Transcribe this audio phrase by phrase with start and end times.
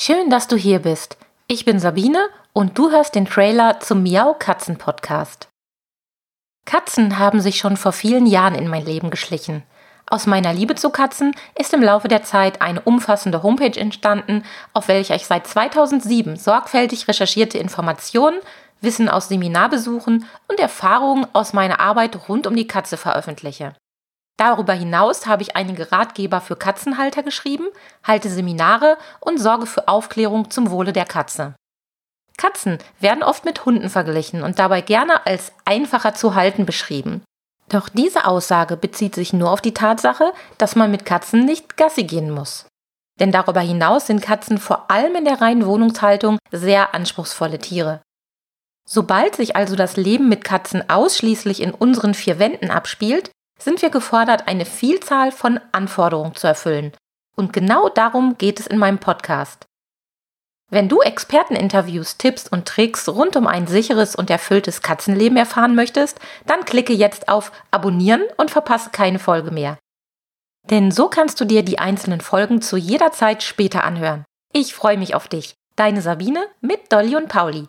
[0.00, 1.16] Schön, dass du hier bist.
[1.48, 5.48] Ich bin Sabine und du hörst den Trailer zum Miau Katzen Podcast.
[6.64, 9.64] Katzen haben sich schon vor vielen Jahren in mein Leben geschlichen.
[10.06, 14.86] Aus meiner Liebe zu Katzen ist im Laufe der Zeit eine umfassende Homepage entstanden, auf
[14.86, 18.38] welcher ich seit 2007 sorgfältig recherchierte Informationen,
[18.80, 23.74] Wissen aus Seminarbesuchen und Erfahrungen aus meiner Arbeit rund um die Katze veröffentliche.
[24.38, 27.66] Darüber hinaus habe ich einige Ratgeber für Katzenhalter geschrieben,
[28.04, 31.56] halte Seminare und sorge für Aufklärung zum Wohle der Katze.
[32.36, 37.22] Katzen werden oft mit Hunden verglichen und dabei gerne als einfacher zu halten beschrieben.
[37.68, 42.04] Doch diese Aussage bezieht sich nur auf die Tatsache, dass man mit Katzen nicht Gassi
[42.04, 42.66] gehen muss.
[43.18, 48.00] Denn darüber hinaus sind Katzen vor allem in der reinen Wohnungshaltung sehr anspruchsvolle Tiere.
[48.88, 53.90] Sobald sich also das Leben mit Katzen ausschließlich in unseren vier Wänden abspielt, sind wir
[53.90, 56.92] gefordert, eine Vielzahl von Anforderungen zu erfüllen.
[57.36, 59.66] Und genau darum geht es in meinem Podcast.
[60.70, 66.20] Wenn du Experteninterviews, Tipps und Tricks rund um ein sicheres und erfülltes Katzenleben erfahren möchtest,
[66.46, 69.78] dann klicke jetzt auf Abonnieren und verpasse keine Folge mehr.
[70.68, 74.24] Denn so kannst du dir die einzelnen Folgen zu jeder Zeit später anhören.
[74.52, 75.54] Ich freue mich auf dich.
[75.76, 77.68] Deine Sabine mit Dolly und Pauli.